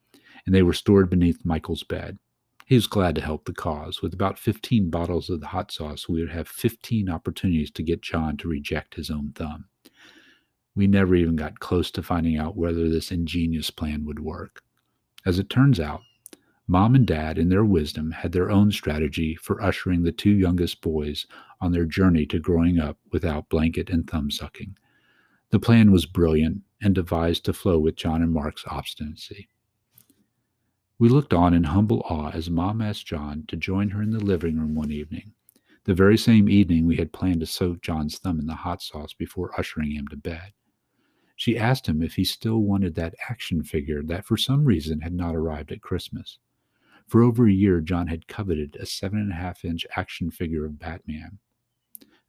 and 0.45 0.55
they 0.55 0.63
were 0.63 0.73
stored 0.73 1.09
beneath 1.09 1.43
Michael's 1.43 1.83
bed. 1.83 2.19
He 2.65 2.75
was 2.75 2.87
glad 2.87 3.15
to 3.15 3.21
help 3.21 3.43
the 3.45 3.53
cause. 3.53 4.01
With 4.01 4.13
about 4.13 4.39
15 4.39 4.89
bottles 4.89 5.29
of 5.29 5.41
the 5.41 5.47
hot 5.47 5.71
sauce, 5.71 6.07
we 6.07 6.21
would 6.21 6.31
have 6.31 6.47
15 6.47 7.09
opportunities 7.09 7.69
to 7.71 7.83
get 7.83 8.01
John 8.01 8.37
to 8.37 8.47
reject 8.47 8.95
his 8.95 9.11
own 9.11 9.33
thumb. 9.35 9.65
We 10.75 10.87
never 10.87 11.15
even 11.15 11.37
got 11.37 11.59
close 11.59 11.89
to 11.91 12.03
finding 12.03 12.37
out 12.37 12.57
whether 12.57 12.89
this 12.89 13.11
ingenious 13.11 13.69
plan 13.69 14.03
would 14.05 14.19
work. 14.19 14.61
As 15.25 15.39
it 15.39 15.49
turns 15.49 15.79
out, 15.79 16.01
Mom 16.67 16.95
and 16.95 17.05
Dad, 17.05 17.37
in 17.37 17.49
their 17.49 17.63
wisdom, 17.63 18.11
had 18.11 18.31
their 18.31 18.49
own 18.49 18.71
strategy 18.71 19.35
for 19.35 19.61
ushering 19.61 20.03
the 20.03 20.11
two 20.11 20.31
youngest 20.31 20.81
boys 20.81 21.27
on 21.61 21.71
their 21.71 21.85
journey 21.85 22.25
to 22.25 22.39
growing 22.39 22.79
up 22.79 22.97
without 23.11 23.49
blanket 23.49 23.89
and 23.89 24.09
thumb 24.09 24.29
sucking. 24.29 24.75
The 25.51 25.59
plan 25.59 25.91
was 25.91 26.05
brilliant 26.05 26.63
and 26.81 26.93
devised 26.93 27.45
to 27.45 27.53
flow 27.53 27.79
with 27.79 27.95
John 27.95 28.21
and 28.21 28.33
Mark's 28.33 28.65
obstinacy. 28.67 29.47
We 30.97 31.07
looked 31.07 31.33
on 31.33 31.53
in 31.53 31.65
humble 31.65 32.01
awe 32.09 32.31
as 32.31 32.49
Mom 32.49 32.81
asked 32.81 33.05
John 33.05 33.45
to 33.47 33.55
join 33.55 33.89
her 33.89 34.01
in 34.01 34.11
the 34.11 34.19
living 34.23 34.59
room 34.59 34.75
one 34.75 34.91
evening, 34.91 35.33
the 35.85 35.93
very 35.93 36.17
same 36.17 36.49
evening 36.49 36.85
we 36.85 36.97
had 36.97 37.13
planned 37.13 37.41
to 37.41 37.45
soak 37.45 37.81
John's 37.81 38.17
thumb 38.17 38.39
in 38.39 38.47
the 38.47 38.55
hot 38.55 38.81
sauce 38.81 39.13
before 39.13 39.57
ushering 39.57 39.91
him 39.91 40.07
to 40.07 40.17
bed. 40.17 40.53
She 41.35 41.57
asked 41.57 41.87
him 41.87 42.01
if 42.01 42.15
he 42.15 42.23
still 42.23 42.61
wanted 42.61 42.95
that 42.95 43.15
action 43.29 43.63
figure 43.63 44.01
that 44.03 44.25
for 44.25 44.37
some 44.37 44.63
reason 44.63 45.01
had 45.01 45.13
not 45.13 45.35
arrived 45.35 45.71
at 45.71 45.81
Christmas. 45.81 46.39
For 47.07 47.21
over 47.21 47.47
a 47.47 47.51
year, 47.51 47.81
John 47.81 48.07
had 48.07 48.27
coveted 48.27 48.77
a 48.77 48.85
seven 48.85 49.19
and 49.19 49.31
a 49.31 49.35
half 49.35 49.65
inch 49.65 49.85
action 49.95 50.31
figure 50.31 50.65
of 50.65 50.79
Batman. 50.79 51.39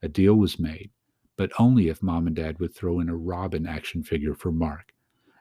A 0.02 0.08
deal 0.08 0.34
was 0.34 0.58
made, 0.58 0.90
but 1.36 1.52
only 1.58 1.88
if 1.88 2.02
Mom 2.02 2.26
and 2.26 2.36
Dad 2.36 2.58
would 2.58 2.74
throw 2.74 3.00
in 3.00 3.08
a 3.08 3.16
Robin 3.16 3.66
action 3.66 4.02
figure 4.02 4.34
for 4.34 4.52
Mark, 4.52 4.92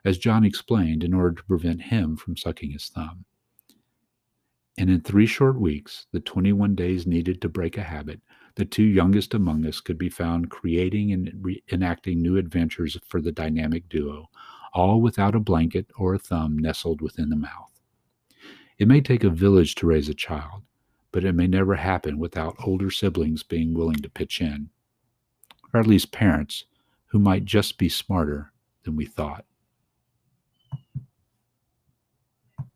as 0.04 0.16
John 0.16 0.44
explained, 0.44 1.02
in 1.04 1.12
order 1.12 1.34
to 1.34 1.44
prevent 1.44 1.82
him 1.82 2.16
from 2.16 2.36
sucking 2.36 2.70
his 2.70 2.88
thumb. 2.88 3.24
And 4.86 4.94
in 4.94 5.00
three 5.00 5.26
short 5.26 5.60
weeks, 5.60 6.06
the 6.12 6.20
21 6.20 6.76
days 6.76 7.08
needed 7.08 7.40
to 7.40 7.48
break 7.48 7.76
a 7.76 7.82
habit, 7.82 8.20
the 8.54 8.64
two 8.64 8.84
youngest 8.84 9.34
among 9.34 9.66
us 9.66 9.80
could 9.80 9.98
be 9.98 10.08
found 10.08 10.48
creating 10.48 11.10
and 11.10 11.32
re- 11.40 11.60
enacting 11.72 12.22
new 12.22 12.36
adventures 12.36 12.96
for 13.04 13.20
the 13.20 13.32
dynamic 13.32 13.88
duo, 13.88 14.30
all 14.72 15.00
without 15.00 15.34
a 15.34 15.40
blanket 15.40 15.90
or 15.98 16.14
a 16.14 16.20
thumb 16.20 16.56
nestled 16.56 17.00
within 17.00 17.30
the 17.30 17.34
mouth. 17.34 17.72
It 18.78 18.86
may 18.86 19.00
take 19.00 19.24
a 19.24 19.28
village 19.28 19.74
to 19.74 19.88
raise 19.88 20.08
a 20.08 20.14
child, 20.14 20.62
but 21.10 21.24
it 21.24 21.32
may 21.32 21.48
never 21.48 21.74
happen 21.74 22.20
without 22.20 22.54
older 22.64 22.92
siblings 22.92 23.42
being 23.42 23.74
willing 23.74 23.96
to 23.96 24.08
pitch 24.08 24.40
in, 24.40 24.70
or 25.74 25.80
at 25.80 25.88
least 25.88 26.12
parents 26.12 26.62
who 27.06 27.18
might 27.18 27.44
just 27.44 27.76
be 27.76 27.88
smarter 27.88 28.52
than 28.84 28.94
we 28.94 29.04
thought. 29.04 29.46